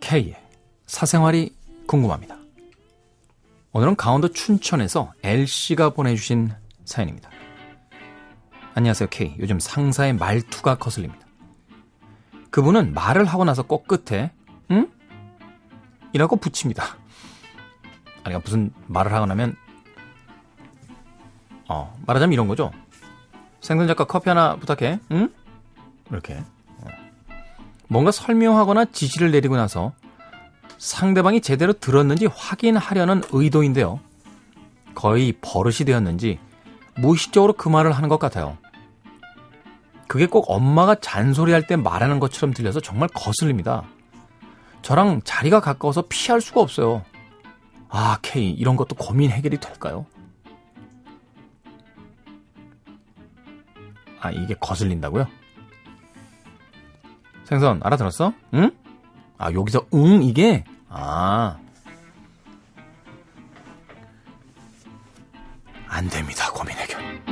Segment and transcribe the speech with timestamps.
[0.00, 0.36] K의
[0.86, 1.54] 사생활이
[1.86, 2.36] 궁금합니다.
[3.72, 6.50] 오늘은 강원도 춘천에서 L씨가 보내주신
[6.84, 7.30] 사연입니다.
[8.74, 9.36] 안녕하세요, K.
[9.38, 11.26] 요즘 상사의 말투가 거슬립니다.
[12.50, 14.32] 그분은 말을 하고 나서 꼭 끝에,
[14.70, 14.90] 응?
[16.12, 16.99] 이라고 붙입니다.
[18.30, 19.56] 그러니까 무슨 말을 하고 나면,
[21.68, 22.70] 어, 말하자면 이런 거죠.
[23.60, 25.32] 생선 작가 커피 하나 부탁해, 응?
[26.10, 26.34] 이렇게.
[26.78, 26.86] 어.
[27.88, 29.92] 뭔가 설명하거나 지시를 내리고 나서
[30.78, 34.00] 상대방이 제대로 들었는지 확인하려는 의도인데요.
[34.94, 36.38] 거의 버릇이 되었는지
[36.96, 38.56] 무의식적으로 그 말을 하는 것 같아요.
[40.08, 43.84] 그게 꼭 엄마가 잔소리할 때 말하는 것처럼 들려서 정말 거슬립니다.
[44.82, 47.04] 저랑 자리가 가까워서 피할 수가 없어요.
[47.90, 50.06] 아, K, 이런 것도 고민 해결이 될까요?
[54.20, 55.26] 아, 이게 거슬린다고요?
[57.44, 58.32] 생선, 알아들었어?
[58.54, 58.70] 응?
[59.36, 60.64] 아, 여기서 응, 이게?
[60.88, 61.58] 아.
[65.88, 67.29] 안 됩니다, 고민 해결.